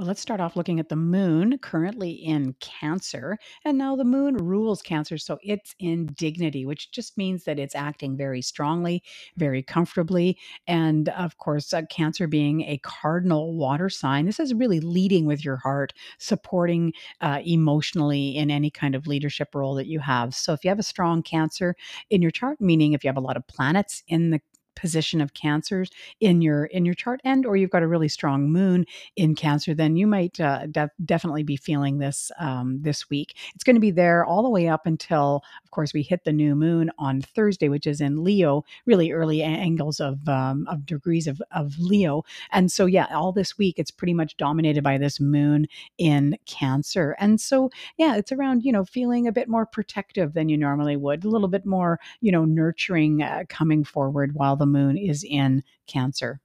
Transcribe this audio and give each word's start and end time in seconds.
Well, 0.00 0.06
let's 0.06 0.22
start 0.22 0.40
off 0.40 0.56
looking 0.56 0.80
at 0.80 0.88
the 0.88 0.96
moon 0.96 1.58
currently 1.58 2.12
in 2.12 2.54
Cancer. 2.58 3.36
And 3.66 3.76
now 3.76 3.96
the 3.96 4.04
moon 4.06 4.38
rules 4.38 4.80
Cancer. 4.80 5.18
So 5.18 5.38
it's 5.42 5.74
in 5.78 6.06
dignity, 6.14 6.64
which 6.64 6.90
just 6.90 7.18
means 7.18 7.44
that 7.44 7.58
it's 7.58 7.74
acting 7.74 8.16
very 8.16 8.40
strongly, 8.40 9.02
very 9.36 9.62
comfortably. 9.62 10.38
And 10.66 11.10
of 11.10 11.36
course, 11.36 11.74
uh, 11.74 11.82
Cancer 11.90 12.26
being 12.26 12.62
a 12.62 12.78
cardinal 12.78 13.52
water 13.52 13.90
sign, 13.90 14.24
this 14.24 14.40
is 14.40 14.54
really 14.54 14.80
leading 14.80 15.26
with 15.26 15.44
your 15.44 15.56
heart, 15.56 15.92
supporting 16.16 16.94
uh, 17.20 17.40
emotionally 17.44 18.34
in 18.34 18.50
any 18.50 18.70
kind 18.70 18.94
of 18.94 19.06
leadership 19.06 19.54
role 19.54 19.74
that 19.74 19.86
you 19.86 19.98
have. 19.98 20.34
So 20.34 20.54
if 20.54 20.64
you 20.64 20.70
have 20.70 20.78
a 20.78 20.82
strong 20.82 21.22
Cancer 21.22 21.76
in 22.08 22.22
your 22.22 22.30
chart, 22.30 22.58
meaning 22.58 22.94
if 22.94 23.04
you 23.04 23.08
have 23.08 23.18
a 23.18 23.20
lot 23.20 23.36
of 23.36 23.46
planets 23.48 24.02
in 24.08 24.30
the 24.30 24.40
position 24.80 25.20
of 25.20 25.34
cancers 25.34 25.90
in 26.20 26.40
your 26.40 26.64
in 26.66 26.84
your 26.84 26.94
chart 26.94 27.20
and 27.22 27.44
or 27.44 27.56
you've 27.56 27.70
got 27.70 27.82
a 27.82 27.88
really 27.88 28.08
strong 28.08 28.50
moon 28.50 28.86
in 29.16 29.34
cancer 29.34 29.74
then 29.74 29.94
you 29.96 30.06
might 30.06 30.40
uh, 30.40 30.66
de- 30.66 30.90
definitely 31.04 31.42
be 31.42 31.56
feeling 31.56 31.98
this 31.98 32.32
um, 32.38 32.78
this 32.80 33.10
week. 33.10 33.36
It's 33.54 33.64
going 33.64 33.76
to 33.76 33.80
be 33.80 33.90
there 33.90 34.24
all 34.24 34.42
the 34.42 34.48
way 34.48 34.68
up 34.68 34.86
until 34.86 35.42
of 35.62 35.70
course 35.70 35.92
we 35.92 36.02
hit 36.02 36.24
the 36.24 36.32
new 36.32 36.54
moon 36.54 36.90
on 36.98 37.20
thursday 37.20 37.68
which 37.68 37.86
is 37.86 38.00
in 38.00 38.24
leo 38.24 38.64
really 38.86 39.12
early 39.12 39.42
angles 39.42 40.00
of 40.00 40.26
um, 40.28 40.66
of 40.68 40.86
degrees 40.86 41.26
of, 41.26 41.42
of 41.52 41.78
leo. 41.78 42.22
And 42.52 42.72
so 42.72 42.86
yeah 42.86 43.06
all 43.14 43.32
this 43.32 43.58
week 43.58 43.78
it's 43.78 43.90
pretty 43.90 44.14
much 44.14 44.36
dominated 44.36 44.82
by 44.82 44.96
this 44.96 45.20
moon 45.20 45.66
in 45.98 46.38
cancer. 46.46 47.16
And 47.18 47.40
so 47.40 47.70
yeah 47.98 48.16
it's 48.16 48.32
around 48.32 48.64
you 48.64 48.72
know 48.72 48.84
feeling 48.84 49.26
a 49.26 49.32
bit 49.32 49.48
more 49.48 49.66
protective 49.66 50.32
than 50.32 50.48
you 50.48 50.56
normally 50.56 50.96
would 50.96 51.24
a 51.24 51.28
little 51.28 51.48
bit 51.48 51.66
more 51.66 52.00
you 52.20 52.32
know 52.32 52.44
nurturing 52.44 53.22
uh, 53.22 53.44
coming 53.48 53.84
forward 53.84 54.34
while 54.34 54.56
the 54.56 54.66
moon 54.70 54.96
is 54.96 55.24
in 55.28 55.62
Cancer. 55.86 56.40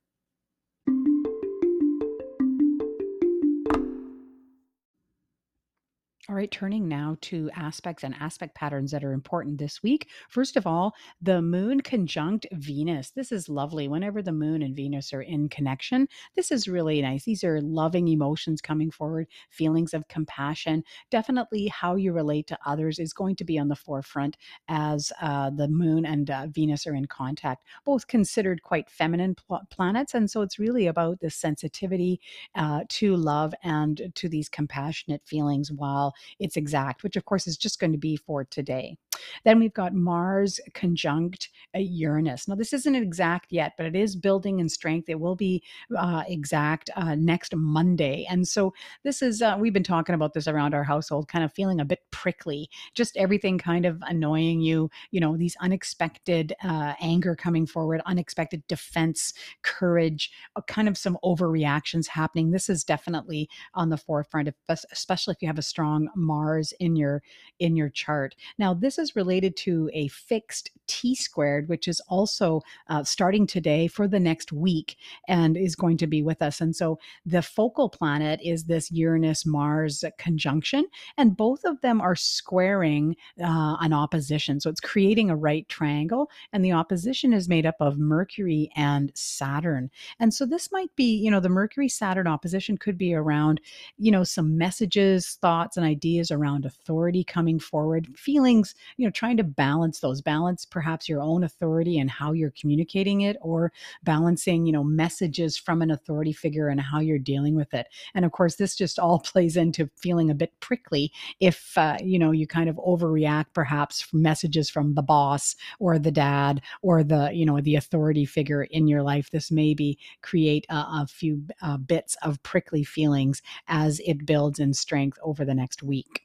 All 6.27 6.35
right, 6.35 6.49
turning 6.49 6.87
now 6.87 7.17
to 7.21 7.51
aspects 7.55 8.03
and 8.03 8.15
aspect 8.19 8.55
patterns 8.55 8.89
that 8.89 9.03
are 9.03 9.13
important 9.13 9.59
this 9.59 9.83
week. 9.83 10.09
First 10.27 10.57
of 10.57 10.65
all, 10.65 10.95
the 11.21 11.39
moon 11.39 11.81
conjunct 11.81 12.47
Venus. 12.51 13.11
This 13.11 13.31
is 13.31 13.47
lovely. 13.47 13.87
Whenever 13.87 14.23
the 14.23 14.31
moon 14.31 14.63
and 14.63 14.75
Venus 14.75 15.13
are 15.13 15.21
in 15.21 15.49
connection, 15.49 16.07
this 16.35 16.51
is 16.51 16.67
really 16.67 16.99
nice. 16.99 17.25
These 17.25 17.43
are 17.43 17.61
loving 17.61 18.07
emotions 18.07 18.59
coming 18.59 18.89
forward, 18.89 19.27
feelings 19.51 19.93
of 19.93 20.07
compassion. 20.07 20.83
Definitely 21.11 21.67
how 21.67 21.93
you 21.93 22.11
relate 22.11 22.47
to 22.47 22.57
others 22.65 22.97
is 22.97 23.13
going 23.13 23.35
to 23.35 23.43
be 23.43 23.59
on 23.59 23.67
the 23.67 23.75
forefront 23.75 24.35
as 24.67 25.11
uh, 25.21 25.51
the 25.51 25.67
moon 25.67 26.07
and 26.07 26.31
uh, 26.31 26.47
Venus 26.49 26.87
are 26.87 26.95
in 26.95 27.05
contact, 27.05 27.65
both 27.85 28.07
considered 28.07 28.63
quite 28.63 28.89
feminine 28.89 29.35
pl- 29.35 29.61
planets. 29.69 30.15
And 30.15 30.31
so 30.31 30.41
it's 30.41 30.57
really 30.57 30.87
about 30.87 31.19
the 31.19 31.29
sensitivity 31.29 32.19
uh, 32.55 32.81
to 32.89 33.15
love 33.15 33.53
and 33.61 34.11
to 34.15 34.27
these 34.27 34.49
compassionate 34.49 35.21
feelings 35.23 35.71
while 35.71 36.14
it's 36.39 36.57
exact, 36.57 37.03
which 37.03 37.15
of 37.15 37.25
course 37.25 37.47
is 37.47 37.57
just 37.57 37.79
going 37.79 37.91
to 37.91 37.97
be 37.97 38.15
for 38.15 38.43
today. 38.43 38.97
Then 39.43 39.59
we've 39.59 39.73
got 39.73 39.93
Mars 39.93 40.59
conjunct 40.73 41.49
uh, 41.75 41.79
Uranus. 41.79 42.47
Now, 42.47 42.55
this 42.55 42.73
isn't 42.73 42.95
exact 42.95 43.51
yet, 43.51 43.73
but 43.77 43.85
it 43.85 43.95
is 43.95 44.15
building 44.15 44.59
in 44.59 44.69
strength. 44.69 45.09
It 45.09 45.19
will 45.19 45.35
be 45.35 45.63
uh, 45.97 46.23
exact 46.27 46.89
uh, 46.95 47.15
next 47.15 47.55
Monday. 47.55 48.25
And 48.29 48.47
so, 48.47 48.73
this 49.03 49.21
is, 49.21 49.41
uh, 49.41 49.57
we've 49.59 49.73
been 49.73 49.83
talking 49.83 50.15
about 50.15 50.33
this 50.33 50.47
around 50.47 50.73
our 50.73 50.83
household, 50.83 51.27
kind 51.27 51.43
of 51.43 51.53
feeling 51.53 51.79
a 51.79 51.85
bit 51.85 51.99
prickly, 52.11 52.69
just 52.93 53.17
everything 53.17 53.57
kind 53.57 53.85
of 53.85 54.01
annoying 54.07 54.61
you, 54.61 54.89
you 55.11 55.19
know, 55.19 55.37
these 55.37 55.55
unexpected 55.61 56.53
uh, 56.63 56.93
anger 57.01 57.35
coming 57.35 57.65
forward, 57.65 58.01
unexpected 58.05 58.65
defense, 58.67 59.33
courage, 59.63 60.31
uh, 60.55 60.61
kind 60.61 60.87
of 60.87 60.97
some 60.97 61.17
overreactions 61.23 62.07
happening. 62.07 62.51
This 62.51 62.69
is 62.69 62.83
definitely 62.83 63.49
on 63.73 63.89
the 63.89 63.97
forefront, 63.97 64.49
especially 64.91 65.33
if 65.33 65.41
you 65.41 65.47
have 65.47 65.59
a 65.59 65.63
strong 65.63 66.04
Mars 66.15 66.73
in 66.79 66.95
your 66.95 67.21
in 67.59 67.75
your 67.75 67.89
chart. 67.89 68.35
Now, 68.57 68.73
this 68.73 68.97
is 68.97 69.15
related 69.15 69.55
to 69.57 69.89
a 69.93 70.07
fixed 70.09 70.71
T 70.87 71.15
squared, 71.15 71.69
which 71.69 71.87
is 71.87 72.01
also 72.07 72.61
uh, 72.89 73.03
starting 73.03 73.47
today 73.47 73.87
for 73.87 74.07
the 74.07 74.19
next 74.19 74.51
week 74.51 74.97
and 75.27 75.57
is 75.57 75.75
going 75.75 75.97
to 75.97 76.07
be 76.07 76.21
with 76.21 76.41
us. 76.41 76.61
And 76.61 76.75
so 76.75 76.99
the 77.25 77.41
focal 77.41 77.89
planet 77.89 78.39
is 78.43 78.65
this 78.65 78.91
Uranus 78.91 79.45
Mars 79.45 80.03
conjunction, 80.17 80.85
and 81.17 81.37
both 81.37 81.63
of 81.63 81.79
them 81.81 82.01
are 82.01 82.15
squaring 82.15 83.15
uh, 83.41 83.77
an 83.79 83.93
opposition. 83.93 84.59
So 84.59 84.69
it's 84.69 84.81
creating 84.81 85.29
a 85.29 85.35
right 85.35 85.67
triangle, 85.69 86.29
and 86.53 86.63
the 86.63 86.73
opposition 86.73 87.33
is 87.33 87.49
made 87.49 87.65
up 87.65 87.75
of 87.79 87.97
Mercury 87.97 88.69
and 88.75 89.11
Saturn. 89.15 89.89
And 90.19 90.33
so 90.33 90.45
this 90.45 90.71
might 90.71 90.95
be, 90.95 91.15
you 91.15 91.31
know, 91.31 91.39
the 91.39 91.49
Mercury 91.49 91.89
Saturn 91.89 92.27
opposition 92.27 92.77
could 92.77 92.97
be 92.97 93.13
around, 93.13 93.61
you 93.97 94.11
know, 94.11 94.23
some 94.23 94.57
messages, 94.57 95.37
thoughts, 95.41 95.77
and 95.77 95.85
ideas 95.85 95.94
around 96.31 96.65
authority 96.65 97.23
coming 97.23 97.59
forward, 97.59 98.07
feelings, 98.17 98.75
you 98.97 99.05
know, 99.05 99.11
trying 99.11 99.37
to 99.37 99.43
balance 99.43 99.99
those, 99.99 100.21
balance 100.21 100.65
perhaps 100.65 101.09
your 101.09 101.21
own 101.21 101.43
authority 101.43 101.97
and 101.99 102.09
how 102.09 102.31
you're 102.31 102.53
communicating 102.59 103.21
it, 103.21 103.37
or 103.41 103.71
balancing, 104.03 104.65
you 104.65 104.71
know, 104.71 104.83
messages 104.83 105.57
from 105.57 105.81
an 105.81 105.91
authority 105.91 106.33
figure 106.33 106.67
and 106.67 106.81
how 106.81 106.99
you're 106.99 107.19
dealing 107.19 107.55
with 107.55 107.73
it. 107.73 107.87
And 108.13 108.25
of 108.25 108.31
course, 108.31 108.55
this 108.55 108.75
just 108.75 108.99
all 108.99 109.19
plays 109.25 109.57
into 109.57 109.89
feeling 109.97 110.29
a 110.29 110.35
bit 110.35 110.51
prickly 110.59 111.11
if, 111.39 111.77
uh, 111.77 111.97
you 112.03 112.19
know, 112.19 112.31
you 112.31 112.47
kind 112.47 112.69
of 112.69 112.75
overreact 112.77 113.47
perhaps 113.53 114.01
from 114.01 114.21
messages 114.21 114.69
from 114.69 114.95
the 114.95 115.01
boss 115.01 115.55
or 115.79 115.99
the 115.99 116.11
dad 116.11 116.61
or 116.81 117.03
the, 117.03 117.31
you 117.33 117.45
know, 117.45 117.59
the 117.61 117.75
authority 117.75 118.25
figure 118.25 118.63
in 118.63 118.87
your 118.87 119.03
life. 119.03 119.29
This 119.31 119.51
maybe 119.51 119.97
create 120.21 120.65
a, 120.69 120.75
a 120.75 121.07
few 121.09 121.43
uh, 121.61 121.77
bits 121.77 122.15
of 122.21 122.41
prickly 122.43 122.83
feelings 122.83 123.41
as 123.67 123.99
it 124.05 124.25
builds 124.25 124.59
in 124.59 124.73
strength 124.73 125.17
over 125.23 125.45
the 125.45 125.55
next 125.55 125.83
week. 125.85 126.24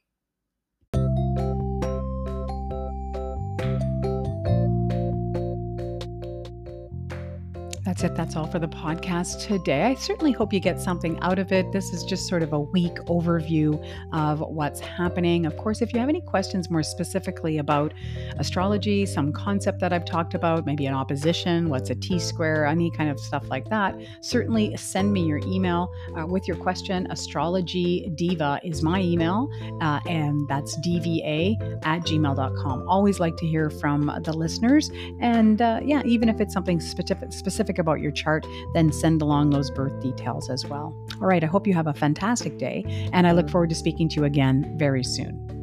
That's 7.91 8.05
it. 8.05 8.15
That's 8.15 8.37
all 8.37 8.47
for 8.47 8.61
the 8.61 8.69
podcast 8.69 9.49
today. 9.49 9.83
I 9.83 9.95
certainly 9.95 10.31
hope 10.31 10.53
you 10.53 10.61
get 10.61 10.81
something 10.81 11.19
out 11.23 11.41
of 11.41 11.51
it. 11.51 11.73
This 11.73 11.93
is 11.93 12.05
just 12.05 12.29
sort 12.29 12.45
of 12.45 12.53
a 12.53 12.61
week 12.61 12.95
overview 13.09 13.85
of 14.13 14.39
what's 14.39 14.79
happening. 14.79 15.45
Of 15.45 15.57
course, 15.57 15.83
if 15.83 15.93
you 15.93 15.99
have 15.99 16.09
any 16.09 16.21
questions 16.21 16.71
more 16.71 16.85
specifically 16.85 17.59
about 17.59 17.93
astrology, 18.39 19.07
some 19.07 19.33
concept 19.33 19.81
that 19.81 19.93
I've 19.93 20.05
talked 20.05 20.35
about, 20.35 20.67
maybe 20.67 20.87
an 20.87 20.95
opposition, 20.95 21.69
what's 21.69 21.91
a 21.91 21.97
T 21.97 22.21
square, 22.21 22.65
any 22.65 22.93
kind 22.93 23.11
of 23.11 23.19
stuff 23.19 23.49
like 23.51 23.69
that, 23.71 24.01
certainly 24.21 24.77
send 24.77 25.13
me 25.13 25.25
your 25.25 25.39
email 25.39 25.93
uh, 26.17 26.25
with 26.25 26.47
your 26.47 26.59
question. 26.59 27.09
Astrology 27.11 28.09
Diva 28.15 28.61
is 28.63 28.85
my 28.85 29.01
email, 29.01 29.51
uh, 29.81 29.99
and 30.07 30.47
that's 30.47 30.79
dva 30.79 31.57
at 31.83 32.03
gmail.com. 32.03 32.89
Always 32.89 33.19
like 33.19 33.37
to 33.39 33.49
hear 33.49 33.69
from 33.69 34.17
the 34.23 34.33
listeners. 34.33 34.93
And 35.19 35.61
uh, 35.61 35.81
yeah, 35.83 36.03
even 36.05 36.29
if 36.29 36.41
it's 36.41 36.55
something 36.55 36.79
specific, 36.79 37.33
specific 37.33 37.80
about 37.81 38.01
your 38.01 38.13
chart, 38.13 38.47
then 38.75 38.93
send 38.93 39.23
along 39.23 39.51
those 39.51 39.71
birth 39.71 40.01
details 40.01 40.49
as 40.49 40.65
well. 40.67 40.95
All 41.21 41.27
right, 41.27 41.43
I 41.43 41.47
hope 41.47 41.67
you 41.67 41.75
have 41.75 41.87
a 41.87 41.95
fantastic 41.95 42.59
day, 42.59 42.85
and 43.13 43.27
I 43.27 43.33
look 43.33 43.51
forward 43.51 43.71
to 43.71 43.75
speaking 43.75 44.09
to 44.11 44.17
you 44.17 44.25
again 44.25 44.73
very 44.79 45.03
soon. 45.03 45.60